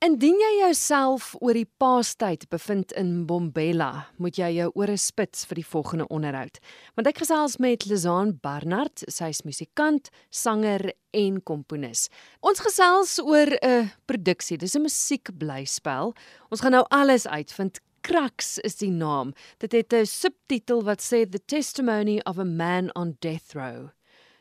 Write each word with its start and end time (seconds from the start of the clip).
Indien 0.00 0.38
jy 0.40 0.50
jouself 0.62 1.34
oor 1.44 1.52
die 1.52 1.66
paastyd 1.76 2.46
bevind 2.48 2.94
in 2.96 3.26
Bombela, 3.28 4.06
moet 4.16 4.38
jy 4.40 4.46
jou 4.54 4.70
ore 4.80 4.94
spits 4.96 5.42
vir 5.44 5.58
die 5.60 5.64
volgende 5.68 6.06
onderhoud. 6.08 6.56
Want 6.96 7.10
ek 7.10 7.18
gesels 7.20 7.58
met 7.60 7.84
Lizaan 7.84 8.30
Barnard, 8.40 9.02
sy 9.12 9.28
is 9.28 9.42
musikant, 9.44 10.08
sanger 10.32 10.86
en 11.12 11.36
komponis. 11.44 12.06
Ons 12.40 12.62
gesels 12.64 13.18
oor 13.20 13.52
'n 13.60 13.90
produksie, 14.08 14.56
dis 14.56 14.74
'n 14.74 14.88
musiekblyspel. 14.88 16.14
Ons 16.50 16.60
gaan 16.62 16.72
nou 16.72 16.86
alles 16.88 17.26
uitvind. 17.26 17.78
Crux 18.00 18.56
is 18.64 18.76
die 18.76 18.90
naam. 18.90 19.34
Dit 19.58 19.72
het 19.72 19.92
'n 19.92 20.06
subtitel 20.06 20.82
wat 20.82 21.02
sê 21.02 21.28
The 21.28 21.44
Testimony 21.44 22.22
of 22.24 22.38
a 22.38 22.44
Man 22.44 22.88
on 22.96 23.18
Death 23.20 23.52
Row. 23.52 23.90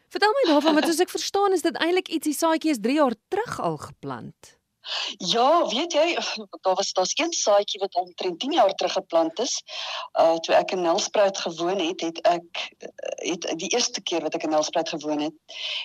Vertel 0.07 0.31
my 0.31 0.53
daarvan, 0.53 0.73
want 0.73 0.85
soos 0.85 1.01
ek 1.01 1.09
verstaan 1.09 1.51
is 1.51 1.61
dit 1.61 1.75
eintlik 1.75 2.07
iets 2.07 2.23
die 2.23 2.33
saadjie 2.33 2.71
is 2.71 2.79
3 2.79 2.95
jaar 2.95 3.15
terug 3.27 3.59
al 3.59 3.77
geplant. 3.77 4.58
Ja, 5.17 5.67
weet 5.67 5.93
jy, 5.93 6.17
daar 6.63 6.75
was 6.75 6.93
daar's 6.93 7.17
een 7.19 7.33
saadjie 7.33 7.79
wat 7.79 7.95
omtrent 7.95 8.39
10 8.39 8.51
jaar 8.51 8.73
terug 8.73 8.93
geplant 8.93 9.39
is. 9.39 9.63
Uh 10.19 10.35
toe 10.35 10.55
ek 10.55 10.71
in 10.71 10.81
Nelspruit 10.81 11.37
gewoon 11.37 11.79
het, 11.79 12.01
het 12.01 12.21
ek 12.21 12.63
het 13.15 13.53
die 13.59 13.69
eerste 13.69 14.01
keer 14.01 14.21
wat 14.21 14.33
ek 14.33 14.43
in 14.43 14.49
Nelspruit 14.49 14.89
gewoon 14.89 15.19
het, 15.19 15.35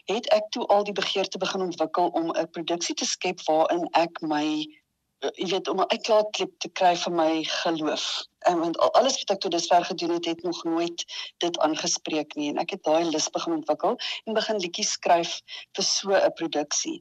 het 0.05 0.31
ek 0.33 0.49
toe 0.51 0.67
al 0.67 0.85
die 0.85 0.97
begeerte 0.97 1.39
begin 1.39 1.61
ontwikkel 1.61 2.09
om 2.09 2.31
'n 2.31 2.51
produksie 2.51 2.95
te 2.95 3.05
skep 3.05 3.43
waarin 3.45 3.89
ek 3.93 4.21
my 4.21 4.47
jy 5.33 5.49
weet 5.51 5.69
om 5.69 5.81
'n 5.81 5.91
uitlaatklep 5.95 6.53
te 6.59 6.69
kry 6.69 6.95
vir 6.97 7.13
my 7.13 7.45
geloof 7.63 8.07
en 8.45 8.59
want 8.59 8.79
alles 8.79 9.17
wat 9.21 9.31
ek 9.35 9.41
tot 9.41 9.55
dusver 9.57 9.85
gedoen 9.85 10.11
het 10.17 10.25
het 10.25 10.43
nog 10.43 10.65
nooit 10.65 11.05
dit 11.45 11.59
aangespreek 11.59 12.35
nie 12.35 12.51
en 12.53 12.61
ek 12.63 12.77
het 12.77 12.83
daai 12.89 13.05
lus 13.09 13.29
begin 13.37 13.57
ontwikkel 13.59 13.97
en 14.25 14.39
begin 14.39 14.61
liedjies 14.65 14.95
skryf 14.99 15.35
vir 15.77 15.85
so 15.89 16.13
'n 16.13 16.33
produksie. 16.41 16.99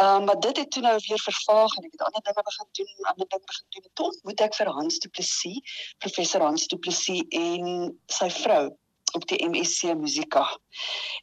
Ehm 0.00 0.16
um, 0.16 0.24
maar 0.24 0.40
dit 0.40 0.56
het 0.56 0.70
toe 0.70 0.82
nou 0.82 0.96
weer 1.08 1.22
vervaag 1.28 1.76
en 1.76 1.84
ek 1.84 1.96
het 1.96 2.06
ander 2.08 2.22
dinge 2.28 2.42
begin 2.50 2.68
doen, 2.78 3.10
ander 3.12 3.28
dinge 3.28 3.46
begin 3.46 3.66
doen. 3.68 3.90
Tot 3.94 4.22
moet 4.22 4.40
ek 4.40 4.54
vir 4.54 4.66
Hans 4.66 4.98
Du 4.98 5.08
Plessis, 5.08 5.60
professor 5.98 6.40
Hans 6.40 6.66
Du 6.66 6.76
Plessis 6.76 7.22
en 7.28 7.98
sy 8.06 8.30
vrou 8.30 8.76
op 9.12 9.26
die 9.28 9.40
MSc 9.48 9.94
Musika. 9.94 10.46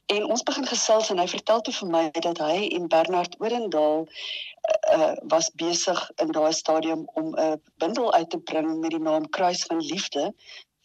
En 0.06 0.24
ons 0.24 0.42
begin 0.42 0.66
gesels 0.66 1.10
en 1.10 1.18
hy 1.18 1.28
vertel 1.28 1.60
toe 1.60 1.74
vir 1.74 1.88
my 1.88 2.04
dat 2.10 2.38
hy 2.38 2.68
en 2.76 2.88
Bernard 2.88 3.36
Orendaal 3.38 4.06
uh, 4.06 5.12
was 5.32 5.50
besig 5.54 6.00
in 6.22 6.32
daai 6.36 6.52
stadium 6.52 7.06
om 7.14 7.34
'n 7.34 7.60
bundel 7.82 8.12
uit 8.12 8.30
te 8.30 8.38
bring 8.38 8.80
met 8.80 8.90
die 8.90 9.04
naam 9.10 9.28
Kruis 9.28 9.62
van 9.62 9.80
Liefde 9.80 10.34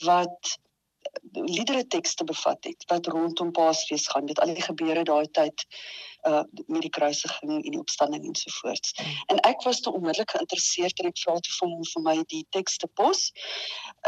wat 0.04 0.58
liedere 1.32 1.88
tekste 1.88 2.24
bevat 2.24 2.64
het 2.64 2.84
wat 2.88 3.08
rondom 3.08 3.52
Paasfees 3.52 4.08
gaan. 4.08 4.26
Dit 4.26 4.40
al 4.40 4.54
die 4.54 4.66
gebeure 4.66 5.04
daai 5.04 5.28
tyd 5.32 5.66
uh 6.26 6.42
met 6.66 6.82
die 6.82 6.90
kruisiging 6.90 7.52
en 7.64 7.72
die 7.72 7.80
opstanding 7.80 8.26
ensovoorts. 8.26 8.96
En 9.30 9.40
ek 9.46 9.62
was 9.64 9.80
toe 9.80 9.94
onmiddellik 9.94 10.32
geïnteresseerd 10.32 11.00
en 11.00 11.12
ek 11.12 11.20
vra 11.22 11.36
toe 11.40 11.54
vir 11.60 11.70
hom 11.70 11.84
vir 11.92 12.04
my 12.08 12.16
die 12.34 12.46
tekste 12.50 12.88
pos. 12.88 13.28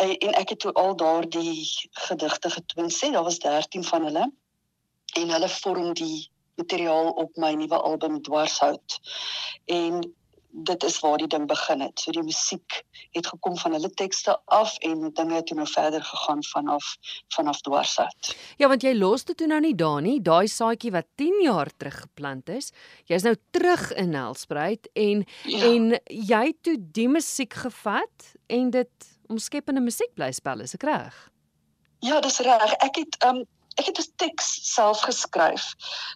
Uh, 0.02 0.16
en 0.16 0.34
ek 0.42 0.56
het 0.56 0.60
toe 0.66 0.74
al 0.74 0.96
daardie 0.98 1.68
gedigte 2.08 2.50
getoon 2.50 2.90
sê 2.90 3.12
daar 3.14 3.28
was 3.28 3.40
13 3.46 3.84
van 3.84 4.10
hulle 4.10 4.26
en 5.22 5.36
hulle 5.36 5.50
vorm 5.50 5.94
die 5.94 6.30
materiaal 6.58 7.12
op 7.22 7.38
my 7.38 7.54
nuwe 7.54 7.78
album 7.78 8.22
Dwarshout. 8.22 9.00
En 9.66 10.02
dit 10.50 10.84
is 10.84 11.00
waar 11.00 11.18
die 11.18 11.28
ding 11.28 11.48
begin 11.48 11.82
het. 11.82 12.00
So 12.00 12.12
die 12.12 12.24
musiek 12.24 12.82
het 13.16 13.28
gekom 13.28 13.58
van 13.58 13.76
hulle 13.78 13.90
tekste 13.90 14.38
af 14.46 14.78
en 14.78 15.10
dinge 15.14 15.34
het 15.34 15.52
nou 15.56 15.68
verder 15.68 16.04
gegaan 16.04 16.44
vanaf 16.44 16.96
vanaf 17.36 17.62
Dwarshout. 17.62 18.36
Ja, 18.58 18.68
want 18.68 18.84
jy 18.84 18.94
los 18.98 19.26
dit 19.28 19.38
toe 19.38 19.48
nou 19.48 19.60
nie 19.62 19.76
daar 19.76 20.02
nie, 20.02 20.18
daai 20.22 20.48
saadjie 20.48 20.92
wat 20.96 21.08
10 21.16 21.42
jaar 21.44 21.72
terug 21.78 22.00
geplant 22.02 22.50
is. 22.50 22.72
Jy's 23.06 23.28
nou 23.28 23.36
terug 23.52 23.92
in 23.94 24.10
Nelspruit 24.16 24.90
en 24.94 25.26
ja. 25.44 25.66
en 25.72 25.98
jy 26.08 26.54
toe 26.62 26.78
die 26.80 27.10
musiek 27.12 27.54
gevat 27.54 28.34
en 28.48 28.72
dit 28.72 29.12
omskep 29.28 29.70
in 29.70 29.78
'n 29.78 29.84
musiekblyspel, 29.84 30.62
is 30.62 30.74
ek 30.74 30.84
reg? 30.84 31.30
Ja, 32.00 32.20
dis 32.22 32.40
reg. 32.40 32.74
Ek 32.86 32.96
het 32.96 33.18
um 33.26 33.44
ek 33.78 33.86
het 33.86 34.00
'n 34.02 34.14
teks 34.16 34.48
self 34.74 35.02
geskryf. 35.06 35.66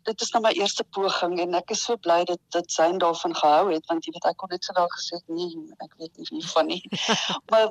Dit 0.04 0.22
is 0.22 0.32
nou 0.34 0.42
my 0.44 0.52
eerste 0.58 0.84
poging 0.84 1.40
en 1.40 1.54
ek 1.54 1.72
is 1.72 1.84
so 1.84 1.96
bly 1.96 2.24
dat 2.24 2.40
dit 2.50 2.72
syn 2.72 2.98
daarvan 2.98 3.36
gehou 3.36 3.72
het 3.74 3.86
want 3.86 4.06
jy 4.06 4.14
weet 4.16 4.30
ek 4.32 4.38
kon 4.38 4.50
net 4.50 4.64
sowel 4.64 4.90
gesê 4.98 5.22
nee, 5.28 5.54
ek 5.86 5.94
weet 5.98 6.18
nie 6.18 6.28
wie 6.30 6.48
van 6.48 6.68
nie. 6.68 6.84
maar 7.52 7.70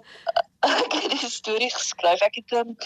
ek 0.60 0.92
het 0.92 1.20
die 1.20 1.30
storie 1.30 1.72
geskryf. 1.74 2.20
Ek 2.20 2.34
het 2.42 2.52
um, 2.52 2.76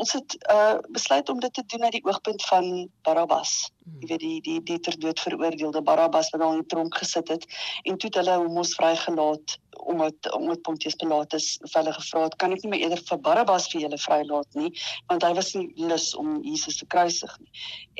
ons 0.00 0.12
het 0.16 0.36
uh, 0.52 0.78
besluit 0.88 1.28
om 1.28 1.40
dit 1.40 1.52
te 1.52 1.62
doen 1.66 1.82
uit 1.84 1.92
die 1.98 2.04
oogpunt 2.08 2.44
van 2.48 2.88
Barabbas. 3.04 3.70
Jy 4.00 4.08
weet 4.08 4.22
die 4.22 4.38
die 4.46 4.60
die 4.64 4.78
ter 4.80 4.96
dood 5.02 5.20
veroordeelde 5.20 5.82
Barabbas 5.84 6.30
wat 6.32 6.40
daar 6.40 6.54
in 6.54 6.62
die 6.62 6.70
tronk 6.72 6.96
gesit 7.02 7.28
het 7.28 7.44
en 7.82 7.98
toe 7.98 8.08
het 8.08 8.20
hulle 8.20 8.36
hom 8.40 8.60
ons 8.62 8.72
vrygelaat 8.78 9.56
omdat 9.92 10.30
omdat 10.36 10.62
Pontius 10.68 10.96
Pilatus 11.00 11.50
vir 11.66 11.78
hulle 11.80 11.94
gevra 11.98 12.24
het 12.28 12.36
kan 12.40 12.56
ek 12.56 12.64
nie 12.64 12.72
meer 12.72 12.86
eerder 12.86 13.04
vir 13.10 13.22
Barabbas 13.28 13.68
vir 13.72 13.84
julle 13.84 14.00
vrylaat 14.00 14.60
nie 14.60 14.72
want 15.12 15.26
hy 15.26 15.32
was 15.36 15.52
nie 15.58 15.68
lus 15.92 16.10
om 16.22 16.38
Jesus 16.46 16.80
te 16.80 16.88
kruisig 16.96 17.36
nie. 17.42 17.52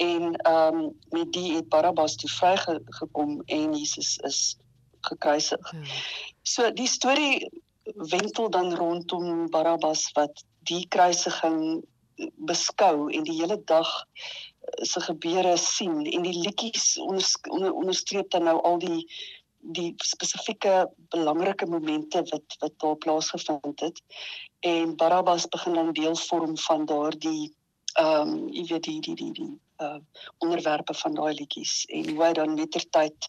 En 0.09 0.37
ehm 0.37 0.83
um, 0.83 0.93
met 1.17 1.33
die 1.37 1.57
het 1.59 1.69
Barabbas 1.69 2.17
toe 2.21 2.31
vrygekom 2.39 3.41
en 3.47 3.75
Jesus 3.77 4.17
is 4.29 4.41
gekruisig. 5.11 5.73
Ja. 5.73 5.99
So 6.43 6.71
die 6.77 6.89
storie 6.89 7.51
wentel 8.11 8.51
dan 8.51 8.75
rondom 8.75 9.51
Barabbas 9.51 10.09
wat 10.17 10.45
die 10.69 10.85
kruisiging 10.89 11.83
beskou 12.37 13.11
en 13.13 13.27
die 13.27 13.37
hele 13.41 13.59
dag 13.65 13.91
eh, 14.01 14.85
se 14.85 15.01
gebeure 15.01 15.57
sien. 15.57 16.05
En 16.07 16.23
die 16.23 16.39
liedjies 16.39 16.99
onder, 16.99 17.73
onderstreep 17.73 18.31
dan 18.31 18.49
nou 18.49 18.59
al 18.63 18.79
die 18.79 19.05
die 19.61 19.93
spesifieke 20.01 20.89
belangrike 21.13 21.67
momente 21.69 22.23
wat 22.31 22.55
wat 22.63 22.79
daar 22.81 22.97
plaasgevind 22.97 23.81
het. 23.81 24.03
En 24.65 24.97
Barabbas 24.97 25.49
begin 25.49 25.75
dan 25.75 25.93
deel 25.93 26.17
vorm 26.17 26.59
van 26.59 26.87
daardie 26.87 27.53
ehm 27.99 28.29
um, 28.29 28.49
jy 28.49 28.65
weet 28.71 28.85
die 28.85 29.01
die 29.01 29.15
die 29.15 29.33
die 29.33 29.59
uh 29.83 29.99
onderwerpe 30.39 30.95
van 30.95 31.15
daai 31.15 31.35
liedjies. 31.35 31.85
En 31.89 32.09
hoe 32.11 32.25
hy 32.25 32.33
dan 32.33 32.55
lettertyd 32.55 33.29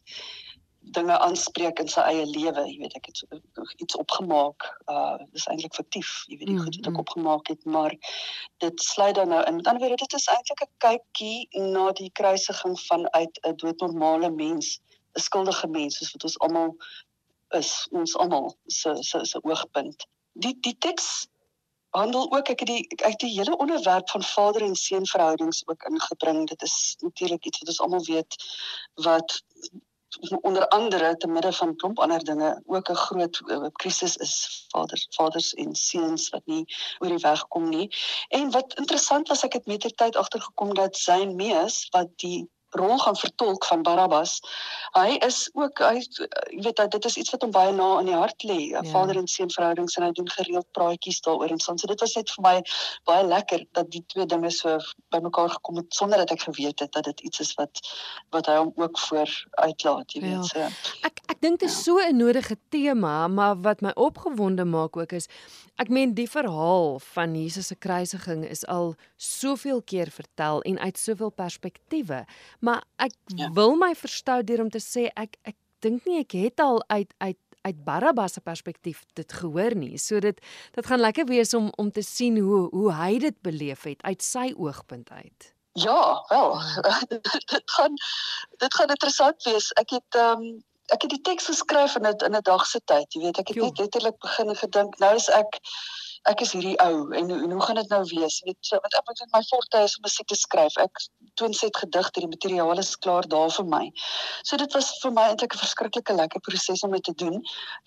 dinge 0.81 1.17
aanspreek 1.19 1.79
in 1.79 1.89
sy 1.91 2.01
eie 2.09 2.25
lewe, 2.25 2.63
jy 2.65 2.77
weet 2.81 2.95
ek 2.97 3.09
het 3.11 3.21
so, 3.21 3.65
iets 3.83 3.97
opgemaak. 4.01 4.65
Uh 4.91 5.17
dis 5.33 5.45
eintlik 5.51 5.75
fiktief, 5.77 6.13
jy 6.27 6.39
weet 6.39 6.49
die 6.49 6.57
mm, 6.57 6.63
goed 6.65 6.77
wat 6.79 6.87
ek 6.89 6.93
mm. 6.93 7.01
opgemaak 7.03 7.51
het, 7.53 7.65
maar 7.65 7.95
dit 8.65 8.85
sluit 8.85 9.15
dan 9.15 9.29
nou 9.29 9.43
in. 9.45 9.59
Met 9.59 9.69
ander 9.69 9.85
woorde, 9.85 10.01
dit 10.01 10.17
is 10.17 10.29
eintlik 10.33 10.63
'n 10.65 10.71
kykie 10.85 11.61
na 11.75 11.91
die 12.01 12.09
kruisiging 12.17 12.79
vanuit 12.87 13.39
'n 13.43 13.55
doodnormale 13.61 14.31
mens, 14.31 14.79
'n 15.17 15.21
skuldige 15.27 15.67
mens 15.67 15.97
soos 15.97 16.13
wat 16.15 16.23
ons 16.23 16.39
almal 16.39 16.75
is, 17.61 17.87
ons 17.91 18.17
almal 18.17 18.55
se 18.67 18.95
se 19.03 19.25
se 19.25 19.43
oogpunt. 19.43 20.07
Die 20.33 20.57
die 20.59 20.77
teks 20.77 21.27
handel 21.91 22.31
ook 22.31 22.49
ek 22.49 22.59
het 22.63 22.67
die 22.67 22.87
ek 22.87 23.05
het 23.05 23.19
die 23.19 23.37
hele 23.37 23.57
onderwerp 23.57 24.09
van 24.09 24.23
vader 24.23 24.61
en 24.61 24.75
seun 24.75 25.05
verhoudings 25.05 25.63
ook 25.67 25.83
ingebring. 25.83 26.47
Dit 26.47 26.61
is 26.61 26.95
natuurlik 26.99 27.45
iets 27.45 27.59
wat 27.59 27.67
ons 27.67 27.81
almal 27.81 28.05
weet 28.05 28.35
wat 28.93 29.43
onder 30.41 30.67
andere 30.67 31.17
te 31.17 31.27
midde 31.27 31.53
van 31.53 31.75
klomp 31.75 31.99
ander 31.99 32.23
dinge 32.23 32.61
ook 32.65 32.89
'n 32.89 32.95
groot 32.95 33.41
uh, 33.45 33.67
krisis 33.71 34.17
is 34.17 34.65
vaders 34.67 35.07
vaders 35.09 35.53
en 35.53 35.75
seuns 35.75 36.29
wat 36.29 36.45
nie 36.45 36.65
oor 36.99 37.09
die 37.09 37.25
weg 37.27 37.47
kom 37.47 37.69
nie. 37.69 37.87
En 38.29 38.51
wat 38.51 38.73
interessant 38.77 39.27
was 39.27 39.43
ek 39.43 39.53
het 39.53 39.65
met 39.65 39.81
die 39.81 39.93
tyd 39.93 40.15
agtergekom 40.15 40.73
dat 40.73 40.97
sy 40.97 41.25
mees 41.25 41.87
wat 41.91 42.09
die 42.15 42.49
rol 42.71 42.97
gaan 42.97 43.17
vertolk 43.17 43.65
van 43.65 43.81
Barabbas. 43.81 44.39
Hy 44.95 45.17
is 45.25 45.49
ook 45.53 45.79
hy 45.83 45.99
jy 45.99 46.63
weet 46.63 46.81
dit 46.91 47.05
is 47.05 47.17
iets 47.17 47.33
wat 47.35 47.43
hom 47.45 47.51
baie 47.55 47.73
na 47.75 47.89
in 47.99 48.09
die 48.11 48.17
hart 48.17 48.45
lê, 48.47 48.59
ja. 48.71 48.83
vader 48.91 49.19
en 49.19 49.27
seun 49.27 49.51
verhoudings 49.51 49.97
en 49.97 50.07
hy 50.07 50.11
doen 50.17 50.29
gereeld 50.29 50.67
praatjies 50.77 51.21
daaroor 51.25 51.51
en 51.51 51.59
so. 51.59 51.75
So 51.77 51.91
dit 51.91 52.03
was 52.03 52.15
net 52.19 52.33
vir 52.35 52.45
my 52.47 52.55
baie 53.09 53.27
lekker 53.27 53.65
dat 53.77 53.91
die 53.91 54.03
twee 54.13 54.25
dinge 54.25 54.51
so 54.55 54.77
bymekaar 55.13 55.53
gekom 55.55 55.81
het 55.81 55.93
sonder 55.95 56.23
dat 56.23 56.31
ek 56.35 56.47
geweet 56.47 56.83
het 56.83 56.91
dat 56.95 57.09
dit 57.11 57.25
iets 57.29 57.43
is 57.47 57.53
wat 57.59 57.83
wat 58.35 58.47
hy 58.47 58.57
hom 58.61 58.73
ook 58.75 58.99
voor 59.07 59.31
uitlaat, 59.51 60.15
jy 60.15 60.21
weet. 60.27 60.53
Ja. 60.55 60.69
So. 60.69 60.99
Ek 61.07 61.23
ek 61.31 61.39
dink 61.43 61.59
dit 61.59 61.69
is 61.69 61.77
ja. 61.77 61.83
so 61.83 61.99
'n 61.99 62.17
nodige 62.17 62.57
tema, 62.69 63.27
maar 63.27 63.55
wat 63.61 63.81
my 63.81 63.91
opgewonde 63.95 64.65
maak 64.65 64.97
ook 64.97 65.11
is 65.11 65.27
Ek 65.81 65.89
meen 65.89 66.11
die 66.13 66.27
verhaal 66.29 66.99
van 67.01 67.31
Jesus 67.33 67.71
se 67.71 67.75
kruisiging 67.75 68.43
is 68.45 68.61
al 68.69 68.91
soveel 69.17 69.79
keer 69.81 70.11
vertel 70.13 70.61
en 70.61 70.77
uit 70.77 70.99
soveel 70.99 71.31
perspektiewe, 71.33 72.19
maar 72.61 72.83
ek 73.01 73.13
ja. 73.35 73.49
wil 73.57 73.75
my 73.75 73.93
verstou 73.97 74.41
deur 74.43 74.63
om 74.65 74.69
te 74.69 74.81
sê 74.83 75.09
ek 75.15 75.37
ek 75.49 75.57
dink 75.81 76.05
nie 76.05 76.21
ek 76.21 76.37
het 76.37 76.63
al 76.63 76.83
uit 76.87 77.13
uit 77.17 77.39
uit 77.61 77.83
Barabbas 77.85 78.33
se 78.33 78.41
perspektief 78.41 79.03
dit 79.13 79.33
gehoor 79.33 79.75
nie. 79.77 79.97
So 80.01 80.19
dit 80.19 80.37
dit 80.73 80.85
gaan 80.85 80.99
lekker 80.99 81.25
wees 81.29 81.53
om 81.53 81.69
om 81.77 81.91
te 81.91 82.01
sien 82.01 82.39
hoe 82.41 82.67
hoe 82.73 82.91
hy 82.97 83.17
dit 83.19 83.37
beleef 83.41 83.85
het 83.89 84.01
uit 84.01 84.23
sy 84.25 84.51
oogpunt 84.57 85.09
uit. 85.11 85.53
Ja, 85.73 86.25
wel. 86.27 86.59
dit 87.53 87.71
gaan 87.77 87.93
dit 88.57 88.73
gaan 88.73 88.89
interessant 88.89 89.43
wees. 89.43 89.71
Ek 89.79 89.97
het 89.97 90.19
ehm 90.19 90.45
um, 90.49 90.59
ek 90.91 91.05
het 91.05 91.13
die 91.13 91.21
teks 91.23 91.45
geskryf 91.47 91.95
in 91.95 92.07
'n 92.07 92.25
in 92.25 92.35
'n 92.35 92.43
dag 92.43 92.65
se 92.65 92.81
tyd, 92.85 93.13
jy 93.13 93.21
weet, 93.21 93.37
ek 93.37 93.47
het 93.47 93.57
jo. 93.57 93.63
net 93.65 93.77
letterlik 93.77 94.17
begin 94.19 94.55
gedink, 94.55 94.97
nou 94.99 95.15
is 95.15 95.29
ek 95.29 95.59
ek 96.29 96.43
is 96.45 96.51
hierdie 96.53 96.75
ou 96.83 97.09
en, 97.17 97.31
en 97.33 97.51
hoe 97.51 97.61
gaan 97.65 97.79
dit 97.79 97.89
nou 97.89 98.01
wees? 98.11 98.41
Weet, 98.45 98.57
so, 98.65 98.77
wat 98.83 98.93
ek 98.99 99.07
met 99.09 99.23
my 99.33 99.41
forte 99.47 99.81
is 99.87 99.95
om 99.97 100.05
musiek 100.05 100.27
te 100.29 100.37
skryf. 100.37 100.77
Ek 100.81 101.01
toon 101.39 101.55
set 101.57 101.77
gedigte, 101.81 102.21
die 102.21 102.29
materiaal 102.29 102.77
is 102.81 102.93
klaar 103.01 103.27
daar 103.31 103.49
vir 103.55 103.67
my. 103.73 103.81
So 104.43 104.59
dit 104.61 104.77
was 104.77 104.91
vir 105.01 105.15
my 105.17 105.29
eintlik 105.31 105.55
'n 105.55 105.63
verskriklike 105.63 106.13
lekker 106.13 106.43
proses 106.45 106.83
om 106.83 106.93
dit 106.97 107.03
te 107.09 107.15
doen 107.23 107.41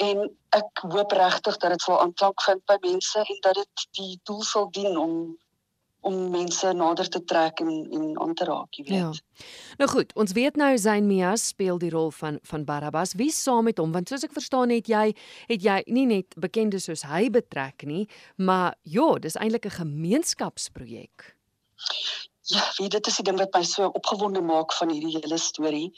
en 0.08 0.26
ek 0.58 0.84
hoop 0.90 1.12
regtig 1.12 1.56
dat 1.62 1.70
dit 1.70 1.82
sal 1.82 2.00
aanklank 2.00 2.42
vind 2.42 2.66
by 2.66 2.78
mense 2.82 3.18
en 3.18 3.40
dat 3.46 3.54
dit 3.54 3.86
die 4.00 4.20
doel 4.24 4.42
sal 4.42 4.70
dien 4.70 4.98
om 4.98 5.14
om 6.04 6.30
mense 6.30 6.72
nader 6.72 7.08
te 7.08 7.20
trek 7.24 7.60
en 7.64 7.70
en 7.98 8.20
aan 8.20 8.34
te 8.34 8.44
raak, 8.44 8.76
jy 8.76 8.84
weet. 8.88 8.98
Ja. 8.98 9.44
Nou 9.80 9.88
goed, 9.90 10.12
ons 10.20 10.34
weet 10.36 10.58
nou 10.60 10.72
Zayn 10.78 11.06
Mia 11.08 11.32
speel 11.40 11.78
die 11.80 11.90
rol 11.94 12.10
van 12.14 12.38
van 12.50 12.64
Barabbas. 12.68 13.14
Wie 13.20 13.30
saam 13.32 13.64
met 13.70 13.80
hom? 13.80 13.92
Want 13.96 14.12
soos 14.12 14.26
ek 14.26 14.36
verstaan 14.36 14.74
het 14.74 14.90
jy 14.90 15.06
het 15.48 15.64
jy 15.64 15.80
nie 15.86 16.06
net 16.10 16.36
bekendes 16.36 16.88
soos 16.90 17.06
hy 17.08 17.30
betrek 17.32 17.86
nie, 17.88 18.04
maar 18.36 18.76
ja, 18.82 19.14
dis 19.18 19.38
eintlik 19.40 19.66
'n 19.66 19.78
gemeenskapsprojek. 19.80 21.34
Ja, 22.52 22.62
weet 22.76 22.90
dit 22.90 23.06
is 23.06 23.16
die 23.16 23.24
ding 23.24 23.38
wat 23.40 23.54
my 23.56 23.62
so 23.64 23.88
opgewonde 23.96 24.40
maak 24.44 24.72
van 24.76 24.90
hierdie 24.92 25.16
hele 25.16 25.38
storie. 25.40 25.88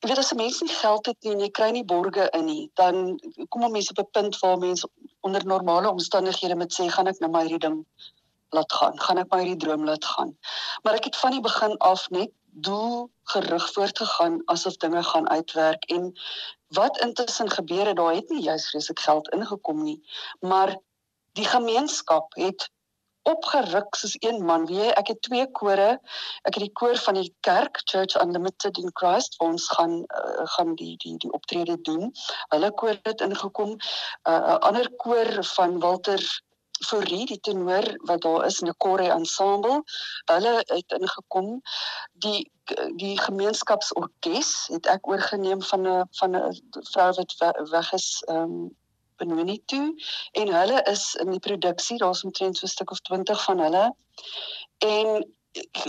Jy 0.00 0.08
weet 0.08 0.18
as 0.18 0.32
'n 0.32 0.36
mens 0.36 0.60
nie 0.60 0.74
geld 0.74 1.06
het 1.06 1.16
nie 1.24 1.32
en 1.32 1.40
jy 1.40 1.50
kry 1.50 1.70
nie 1.70 1.84
borge 1.84 2.28
in 2.38 2.44
nie, 2.44 2.70
dan 2.74 3.18
kom 3.48 3.70
mense 3.72 3.92
op 3.96 3.98
'n 4.04 4.10
punt 4.12 4.38
waar 4.38 4.58
mense 4.58 4.88
onder 5.20 5.46
normale 5.46 5.90
omstandighede 5.90 6.56
met 6.56 6.72
sê 6.72 6.88
gaan 6.88 7.06
ek 7.06 7.20
nou 7.20 7.30
maar 7.30 7.48
hierdie 7.48 7.68
ding 7.68 7.86
laat 8.54 8.72
gaan, 8.72 9.00
gaan 9.00 9.22
ek 9.22 9.30
my 9.32 9.40
hierdie 9.42 9.60
droom 9.64 9.84
laat 9.84 10.04
gaan. 10.04 10.36
Maar 10.82 10.98
ek 11.00 11.10
het 11.10 11.16
van 11.16 11.36
die 11.36 11.44
begin 11.44 11.76
af 11.78 12.08
net 12.10 12.32
doel 12.50 13.10
gerig 13.32 13.72
voortgegaan 13.72 14.40
asof 14.50 14.76
dinge 14.82 15.02
gaan 15.02 15.28
uitwerk 15.30 15.84
en 15.84 16.12
wat 16.74 16.98
intussen 16.98 17.50
gebeur 17.50 17.86
het, 17.86 17.96
daar 17.96 18.14
het 18.14 18.28
nie 18.28 18.42
juist 18.42 18.70
vreeslik 18.70 19.00
geld 19.00 19.30
ingekom 19.34 19.82
nie, 19.82 20.00
maar 20.40 20.76
die 21.38 21.46
gemeenskap 21.46 22.34
het 22.34 22.70
opgeruk 23.22 23.94
soos 23.94 24.16
een 24.18 24.44
man. 24.44 24.66
Wie 24.66 24.88
ek 24.96 25.12
het 25.12 25.22
twee 25.22 25.46
kore. 25.56 25.90
Ek 26.48 26.56
het 26.56 26.62
die 26.64 26.72
koor 26.72 26.96
van 27.04 27.18
die 27.20 27.32
kerk 27.46 27.82
Church 27.84 28.16
Unlimited 28.20 28.78
in 28.80 28.90
Christ 28.96 29.36
waar 29.38 29.52
ons 29.52 29.68
gaan 29.76 29.98
uh, 30.00 30.46
gaan 30.56 30.74
die 30.80 30.94
die 31.04 31.16
die 31.20 31.32
optrede 31.36 31.76
doen. 31.88 32.10
Hulle 32.54 32.72
koor 32.72 32.96
het 33.02 33.20
ingekom. 33.20 33.76
Uh, 33.76 34.32
'n 34.32 34.54
uh, 34.54 34.58
ander 34.70 34.90
koor 35.04 35.44
van 35.54 35.78
Walter 35.84 36.24
Fourie 36.86 37.26
die 37.26 37.40
tenor 37.40 37.86
wat 38.08 38.22
daar 38.22 38.46
is 38.46 38.60
in 38.60 38.68
'n 38.68 38.74
choir 38.78 39.10
ensemble. 39.10 39.82
Hulle 40.24 40.54
het 40.66 40.92
ingekom 41.00 41.60
die 42.12 42.50
die 42.96 43.16
gemeenskapsorkes 43.20 44.66
het 44.72 44.86
ek 44.86 45.08
oorgeneem 45.08 45.62
van 45.62 45.88
'n 45.88 46.08
van 46.20 46.36
'n 46.36 46.60
vrou 46.92 47.12
wat 47.12 47.34
weg 47.70 47.92
is 47.92 48.22
ehm 48.28 48.42
um, 48.42 48.76
Benoni 49.16 49.62
toe 49.64 49.94
en 50.32 50.52
hulle 50.54 50.82
is 50.82 51.14
in 51.14 51.30
die 51.30 51.42
produksie 51.46 51.98
daar's 51.98 52.24
omtrent 52.24 52.56
so 52.56 52.66
'n 52.66 52.74
stuk 52.74 52.90
of 52.90 53.00
20 53.00 53.44
van 53.44 53.58
hulle 53.58 53.94
en 54.78 55.34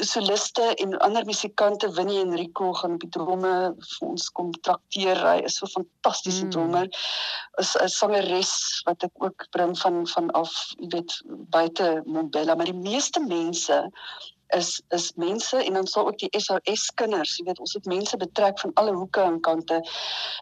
soliste 0.01 0.73
en 0.75 0.97
ander 0.97 1.25
musikante 1.25 1.91
Winnie 1.93 2.21
en 2.21 2.35
Rico 2.35 2.73
gaan 2.73 2.93
op 2.93 3.03
die 3.03 3.09
drome 3.09 3.51
vir 3.77 4.07
ons 4.07 4.29
kom 4.33 4.49
trakteer. 4.65 5.19
Hy 5.21 5.43
is 5.45 5.59
so 5.61 5.69
fantastiese 5.69 6.47
mm. 6.47 6.51
drummer. 6.55 6.89
Is 7.61 7.75
'n 7.77 7.89
sangeres 7.89 8.53
wat 8.87 9.03
ek 9.03 9.13
ook 9.21 9.47
bring 9.51 9.77
van 9.77 10.07
van 10.07 10.31
af, 10.31 10.51
jy 10.79 10.89
weet, 10.97 11.21
buite 11.53 12.01
Mombela, 12.05 12.55
maar 12.55 12.71
die 12.71 12.81
meeste 12.89 13.21
mense 13.21 13.91
is 14.51 14.81
is 14.89 15.13
mense 15.15 15.63
en 15.63 15.73
dan 15.73 15.87
sal 15.87 16.07
ook 16.07 16.17
die 16.19 16.39
SOS 16.39 16.89
kinders, 16.95 17.37
jy 17.37 17.45
weet, 17.45 17.59
ons 17.59 17.73
het 17.73 17.85
mense 17.85 18.17
betrek 18.17 18.59
van 18.59 18.73
alle 18.73 18.93
hoeke 18.93 19.21
en 19.21 19.39
kante. 19.39 19.81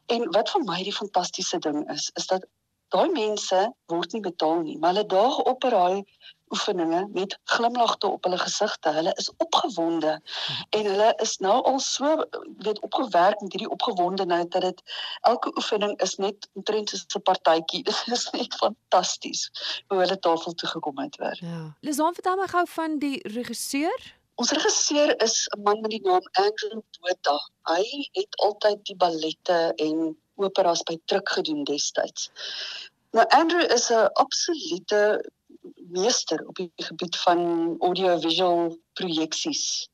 En 0.08 0.32
wat 0.32 0.50
vir 0.50 0.64
my 0.64 0.80
die 0.84 0.96
fantastiese 0.96 1.60
ding 1.60 1.84
is, 1.92 2.10
is 2.16 2.28
dat 2.28 2.48
daai 2.90 3.12
mense 3.12 3.60
word 3.92 4.14
nie 4.14 4.22
betaal 4.26 4.64
nie, 4.64 4.78
maar 4.78 4.96
hulle 4.96 5.06
daag 5.06 5.38
op 5.44 5.48
op 5.64 5.72
daai 5.72 6.04
oefeninge 6.50 7.08
met 7.14 7.38
glimlagte 7.44 8.08
op 8.08 8.24
hulle 8.24 8.38
gesigte. 8.38 8.90
Hulle 8.90 9.14
is 9.16 9.32
opgewonde 9.38 10.22
en 10.70 10.86
hulle 10.86 11.14
is 11.22 11.38
nou 11.38 11.64
al 11.64 11.80
so 11.80 12.26
weet 12.58 12.80
opgewerk 12.80 13.42
met 13.42 13.52
hierdie 13.52 13.70
opgewondenheid 13.70 14.52
dat 14.52 14.62
dit 14.62 14.82
elke 15.22 15.56
oefening 15.56 16.00
is 16.02 16.16
net 16.16 16.50
omtrent 16.54 16.90
soos 16.90 17.06
'n 17.16 17.22
partytjie. 17.22 17.84
Dit 17.90 18.04
is 18.08 18.30
net 18.30 18.56
fantasties 18.56 19.50
hoe 19.88 20.00
hulle 20.00 20.20
tafel 20.20 20.54
toe 20.54 20.70
gekom 20.70 21.00
het 21.00 21.16
weer. 21.16 21.38
Ja. 21.42 21.76
Lisan 21.80 22.14
vertel 22.14 22.36
my 22.36 22.48
gou 22.48 22.66
van 22.68 23.00
die 23.00 23.28
regisseur. 23.28 24.18
Ons 24.36 24.52
regisseur 24.52 25.22
is 25.24 25.48
'n 25.56 25.62
man 25.62 25.82
met 25.82 25.92
die 25.92 26.02
naam 26.02 26.24
Andrew 26.32 26.82
Botha. 27.00 27.38
Hy 27.64 28.10
het 28.12 28.36
altyd 28.36 28.86
die 28.86 28.96
ballette 28.96 29.74
en 29.76 30.18
operas 30.36 30.84
by 30.84 30.96
druk 31.06 31.30
gedoen 31.30 31.64
destyds. 31.64 32.32
Nou 33.12 33.26
Andrew 33.28 33.72
is 33.72 33.90
'n 33.90 34.10
absolute 34.14 35.00
meester 35.76 36.44
op 36.48 36.56
die 36.56 36.72
gebied 36.76 37.16
van 37.26 37.76
audiovisual 37.80 38.78
projeksies. 38.94 39.90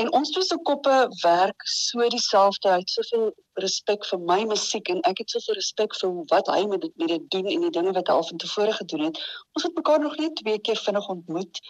En 0.00 0.12
ons 0.12 0.30
twee 0.30 0.44
se 0.44 0.56
koppe 0.64 0.94
werk 1.20 1.66
so 1.68 2.06
dieselfde. 2.08 2.70
Hy 2.70 2.80
het 2.80 2.90
soveel 2.90 3.26
respek 3.60 4.06
vir 4.08 4.22
my 4.30 4.38
musiek 4.48 4.88
en 4.88 5.02
ek 5.08 5.20
het 5.20 5.34
soveel 5.34 5.58
respek 5.58 5.96
vir 6.00 6.14
wat 6.30 6.48
hy 6.48 6.62
met 6.70 6.80
dit 6.86 6.94
met 7.02 7.12
dit 7.12 7.26
doen 7.34 7.50
en 7.52 7.66
die 7.66 7.74
dinge 7.76 7.92
wat 7.98 8.08
hy 8.08 8.16
al 8.16 8.26
van 8.30 8.40
tevore 8.44 8.72
gedoen 8.78 9.04
het. 9.10 9.20
Ons 9.52 9.66
het 9.68 9.76
mekaar 9.76 10.00
nog 10.00 10.16
net 10.16 10.36
twee 10.40 10.58
keer 10.58 10.80
vinnig 10.86 11.08
ontmoet. 11.16 11.60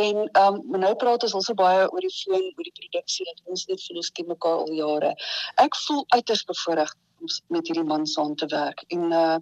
En 0.00 0.22
ehm 0.24 0.60
um, 0.62 0.80
nou 0.80 0.94
praat 0.96 1.26
ons 1.28 1.34
also 1.40 1.54
baie 1.54 1.84
oor 1.84 2.06
die 2.06 2.14
foon, 2.16 2.46
oor 2.56 2.68
die 2.70 2.76
produksie 2.80 3.28
dat 3.28 3.42
ons 3.44 3.66
net 3.68 3.84
vir 3.84 4.00
ons 4.00 4.12
ken 4.16 4.30
mekaar 4.32 4.64
al 4.64 4.72
jare. 4.78 5.12
Ek 5.60 5.76
voel 5.84 6.04
uiters 6.16 6.46
bevoorreg 6.48 6.94
om 7.20 7.34
met 7.52 7.68
hierdie 7.68 7.88
man 7.90 8.08
saam 8.08 8.32
te 8.36 8.48
werk 8.54 8.86
en 8.88 9.12
uh 9.12 9.36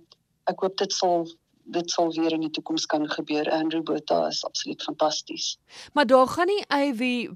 ek 0.51 0.65
hoop 0.65 0.77
dit 0.81 0.93
sal 0.93 1.29
dit 1.71 1.91
sal 1.91 2.13
weer 2.13 2.33
in 2.33 2.41
die 2.41 2.51
toekoms 2.51 2.87
kan 2.87 3.09
gebeur. 3.11 3.51
Andrew 3.51 3.83
Botha 3.83 4.27
is 4.27 4.45
absoluut 4.45 4.83
fantasties. 4.83 5.59
Maar 5.93 6.07
daar 6.07 6.27
gaan 6.27 6.47
nie 6.47 6.65
Ivy 6.69 7.29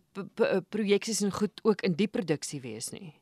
projeksies 0.68 1.20
en 1.20 1.32
goed 1.32 1.60
ook 1.62 1.80
in 1.80 1.94
die 1.94 2.08
produksie 2.08 2.60
wees 2.60 2.90
nie. 2.90 3.14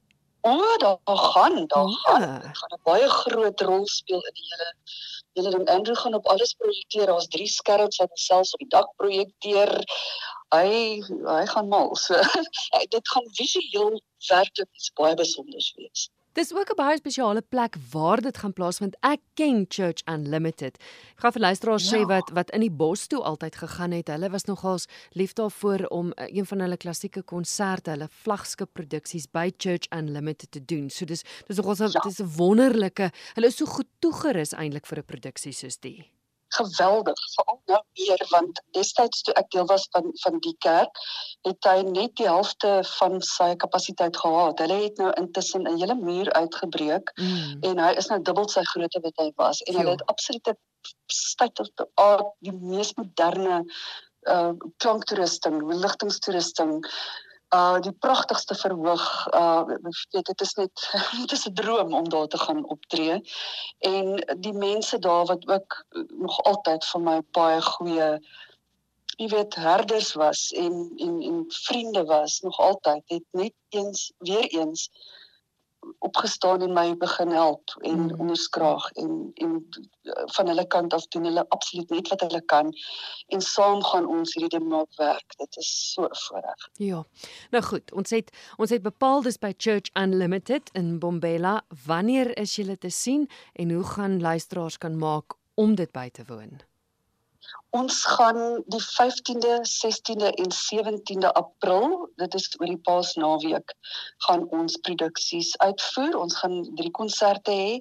O, 0.45 0.51
oh, 0.51 0.77
daar 0.77 0.99
gaan, 1.05 1.67
daar 1.67 1.89
ja. 1.89 1.97
gaan. 2.03 2.41
Dit 2.41 2.59
gaan 2.59 2.79
'n 2.79 2.81
baie 2.83 3.09
groot 3.09 3.61
rol 3.61 3.87
speel 3.87 4.23
in 4.27 4.35
die 4.35 4.47
hele 4.49 4.75
hele 5.33 5.51
ding. 5.51 5.69
Andrew 5.69 5.97
gaan 5.97 6.15
op 6.15 6.27
alles 6.27 6.53
projekteer. 6.53 7.07
Daar's 7.07 7.29
drie 7.29 7.49
skerms 7.49 7.97
wat 7.97 8.11
selfs 8.13 8.53
op 8.53 8.59
die 8.59 8.69
dak 8.69 8.91
projekteer. 8.97 9.85
Hy 10.49 11.01
hy 11.25 11.45
gaan 11.47 11.69
mal. 11.69 11.97
So 11.97 12.15
dit 12.97 13.09
gaan 13.09 13.29
visueel 13.39 14.03
werklik 14.29 14.91
baie 14.95 15.15
besonder 15.15 15.73
wees. 15.77 16.11
Dis 16.33 16.55
ook 16.55 16.71
'n 16.71 16.77
baie 16.77 16.97
spesiale 16.97 17.43
plek 17.43 17.77
waar 17.91 18.21
dit 18.21 18.37
gaan 18.37 18.53
plaasvind. 18.53 18.97
Ek 19.01 19.21
ken 19.35 19.65
Church 19.69 20.01
Unlimited. 20.05 20.79
Ek 21.13 21.21
gaan 21.21 21.33
vir 21.33 21.41
luisteraars 21.41 21.91
ja. 21.91 21.97
sê 21.97 22.07
wat 22.07 22.31
wat 22.31 22.51
in 22.51 22.61
die 22.61 22.71
bos 22.71 23.07
toe 23.07 23.23
altyd 23.23 23.57
gegaan 23.57 23.93
het. 23.93 24.09
Hulle 24.09 24.31
was 24.31 24.45
nogals 24.45 24.87
lief 25.13 25.33
daarvoor 25.33 25.87
om 25.87 26.07
uh, 26.07 26.25
een 26.27 26.47
van 26.47 26.61
hulle 26.61 26.77
klassieke 26.77 27.23
konserte, 27.23 27.91
hulle 27.91 28.09
vlaggenskap 28.09 28.73
produksies 28.73 29.27
by 29.31 29.53
Church 29.57 29.87
Unlimited 29.91 30.51
te 30.51 30.65
doen. 30.65 30.91
So 30.91 31.05
dis 31.05 31.23
dis 31.47 31.57
nogals 31.57 31.79
ja. 31.93 32.01
dis 32.01 32.19
'n 32.19 32.33
wonderlike. 32.37 33.11
Hulle 33.35 33.47
is 33.47 33.57
so 33.57 33.67
goed 33.67 33.89
toegerus 33.99 34.53
eintlik 34.53 34.87
vir 34.87 34.99
'n 34.99 35.05
produksie 35.05 35.53
soos 35.53 35.77
die 35.77 36.13
geweldig 36.57 37.21
veral 37.35 37.61
nou 37.71 37.81
weer 37.99 38.27
want 38.31 38.63
destyds 38.77 39.23
toe 39.27 39.35
ek 39.41 39.51
deel 39.55 39.67
was 39.71 39.87
van 39.95 40.11
van 40.25 40.39
die 40.47 40.55
kerk 40.67 41.01
het 41.49 41.69
hy 41.71 41.83
net 41.89 42.17
die 42.21 42.29
helfte 42.29 42.73
van 42.99 43.21
sy 43.27 43.55
kapasiteit 43.65 44.17
gehad. 44.17 44.59
Hulle 44.63 44.79
het 44.85 45.01
nou 45.03 45.11
intussen 45.21 45.67
'n 45.69 45.79
hele 45.81 45.95
muur 45.95 46.33
uitgebreek 46.33 47.13
mm. 47.15 47.57
en 47.71 47.79
hy 47.87 47.93
is 48.03 48.11
nou 48.13 48.21
dubbel 48.23 48.49
sy 48.49 48.65
grootte 48.75 49.01
wat 49.01 49.25
hy 49.25 49.33
was 49.37 49.63
en 49.63 49.81
hulle 49.81 49.97
het 49.97 50.07
absolute 50.07 50.57
state 51.07 51.63
of 51.63 51.69
the 51.75 51.89
art 51.95 52.33
die 52.41 52.53
mees 52.53 52.95
moderne 52.95 53.65
uh 54.31 54.53
klanktoerusting, 54.77 55.63
ligtingstoerusting 55.83 56.85
uh 57.55 57.81
die 57.85 57.93
pragtigste 57.93 58.55
verhoog 58.55 59.05
uh 59.35 59.63
weet 60.11 60.27
dit 60.27 60.41
is 60.41 60.55
net 60.55 60.85
dit 61.23 61.33
is 61.33 61.47
'n 61.49 61.55
droom 61.55 61.95
om 61.95 62.09
daar 62.09 62.27
te 62.27 62.39
gaan 62.39 62.65
optree. 62.65 63.21
En 63.79 64.07
die 64.41 64.53
mense 64.53 64.99
daar 64.99 65.27
wat 65.27 65.49
ook 65.49 65.85
nog 66.09 66.43
altyd 66.43 66.85
vir 66.85 67.01
my 67.01 67.19
baie 67.31 67.61
goeie 67.63 68.11
jy 69.17 69.29
weet 69.29 69.55
herders 69.55 70.13
was 70.13 70.51
en 70.53 70.93
en 70.97 71.21
en 71.23 71.45
vriende 71.49 72.05
was 72.05 72.41
nog 72.41 72.59
altyd 72.59 73.03
het 73.07 73.27
net 73.31 73.55
eens 73.69 74.13
weer 74.19 74.47
eens 74.47 74.89
opgestaan 75.99 76.63
en 76.63 76.73
my 76.73 76.97
begin 76.97 77.31
help 77.31 77.77
en 77.81 77.99
mm. 77.99 78.21
onderskraag 78.21 78.91
en 78.91 79.31
en 79.35 79.69
van 80.35 80.47
hulle 80.47 80.67
kant 80.67 80.95
af 80.95 81.07
doen 81.09 81.25
hulle 81.25 81.45
absoluut 81.49 81.91
net 81.91 82.09
wat 82.09 82.21
hulle 82.21 82.41
kan 82.45 82.73
en 83.27 83.41
saam 83.41 83.83
gaan 83.83 84.07
ons 84.07 84.35
hierdie 84.35 84.59
ding 84.59 84.69
maak 84.69 84.91
werk. 84.97 85.37
Dit 85.39 85.57
is 85.57 85.71
so 85.93 86.09
voorreg. 86.25 86.69
Ja. 86.73 87.05
Nou 87.51 87.65
goed, 87.65 87.93
ons 87.93 88.11
het 88.11 88.33
ons 88.57 88.71
het 88.71 88.83
bepaal 88.83 89.23
dis 89.23 89.39
by 89.39 89.53
Church 89.57 89.93
Unlimited 89.99 90.71
in 90.79 90.99
Bombela. 90.99 91.61
Wanneer 91.87 92.37
is 92.39 92.57
julle 92.57 92.79
te 92.79 92.91
sien 92.91 93.29
en 93.53 93.71
hoe 93.71 93.85
gaan 93.95 94.21
luisteraars 94.21 94.79
kan 94.79 94.99
maak 94.99 95.39
om 95.55 95.75
dit 95.75 95.93
by 95.93 96.09
te 96.11 96.25
woon? 96.27 96.61
Ons 97.73 98.03
gaan 98.05 98.39
die 98.69 98.83
15de, 98.85 99.53
16de 99.65 100.31
en 100.43 100.51
17de 100.53 101.31
April, 101.33 102.11
dit 102.21 102.35
is 102.35 102.49
oor 102.59 102.69
die 102.69 102.81
Paasnaweek, 102.89 103.73
gaan 104.27 104.45
ons 104.53 104.77
produksies 104.85 105.55
uitvoer. 105.65 106.19
Ons 106.21 106.37
gaan 106.43 106.59
drie 106.77 106.93
konserte 106.99 107.55
hê 107.57 107.79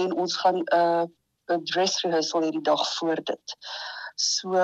en 0.00 0.14
ons 0.24 0.36
gaan 0.40 0.62
'n 0.62 0.78
uh, 0.78 1.04
'n 1.52 1.64
dress 1.72 2.00
rehearsal 2.04 2.46
hierdie 2.46 2.64
dag 2.68 2.84
voor 2.94 3.20
dit. 3.32 3.56
So 4.14 4.56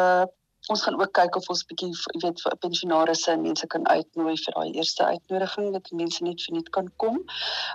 ons 0.73 0.83
gaan 0.87 0.97
ook 1.01 1.13
kyk 1.19 1.37
of 1.37 1.49
ons 1.53 1.65
bietjie 1.69 1.91
jy 1.93 2.23
weet 2.25 2.41
vir 2.45 2.57
pensionaarsse 2.65 3.31
en 3.35 3.45
mense 3.45 3.67
kan 3.75 3.87
uitnooi 3.91 4.37
vir 4.45 4.57
daai 4.57 4.71
eerste 4.79 5.05
uitnodiging 5.05 5.73
dat 5.77 5.91
mense 6.01 6.25
net 6.25 6.45
vir 6.47 6.57
net 6.59 6.73
kan 6.79 6.89
kom. 7.05 7.21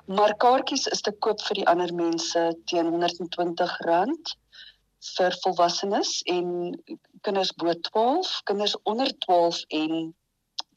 Maar 0.06 0.34
kaartjies 0.44 0.88
is 0.98 1.06
te 1.06 1.14
koop 1.28 1.46
vir 1.50 1.62
die 1.62 1.68
ander 1.74 1.94
mense 1.94 2.44
teen 2.72 2.90
R120 2.90 3.78
vir 5.18 5.36
volwassenes 5.44 6.22
en 6.32 6.48
kinders 7.22 7.54
bo 7.60 7.74
12, 7.90 8.42
kinders 8.50 8.76
onder 8.84 9.12
12 9.26 9.64
en 9.68 10.16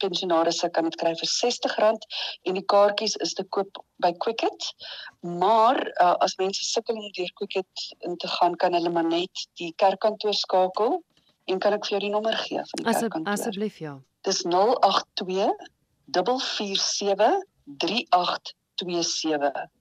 pensionaarsse 0.01 0.69
kan 0.73 0.87
dit 0.87 0.97
kry 0.99 1.13
vir 1.17 1.29
R60 1.29 1.75
en 2.49 2.57
die 2.57 2.65
kaartjies 2.73 3.15
is 3.25 3.33
te 3.37 3.45
koop 3.55 3.81
by 4.03 4.11
Quicket. 4.23 4.69
Maar 5.21 5.77
uh, 6.01 6.15
as 6.25 6.37
mense 6.41 6.65
sukkel 6.65 6.97
om 6.97 7.11
deur 7.17 7.31
Quicket 7.39 7.85
in 8.07 8.17
te 8.17 8.29
gaan, 8.37 8.55
kan 8.61 8.73
hulle 8.77 8.89
maar 8.93 9.09
net 9.09 9.45
die 9.61 9.73
kerkkantoor 9.81 10.37
skakel 10.37 11.03
en 11.49 11.59
kan 11.59 11.73
ek 11.77 11.85
vir 11.87 11.97
jou 11.97 12.03
die 12.07 12.13
nommer 12.15 12.37
gee 12.45 12.63
van 12.71 12.83
die 12.83 12.87
kerkkantoor. 12.89 13.33
Asseblief 13.33 13.81
ja. 13.83 13.97
Dis 14.27 14.43
082 14.45 15.49
447 16.11 17.45
3827. 17.81 19.71